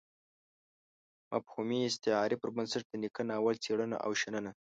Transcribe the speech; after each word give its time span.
مفهومي 1.31 1.79
استعارې 1.89 2.35
پر 2.41 2.49
بنسټ 2.55 2.83
د 2.87 2.91
نيکه 3.03 3.21
ناول 3.29 3.55
څېړنه 3.65 3.97
او 4.05 4.11
شننه. 4.21 4.51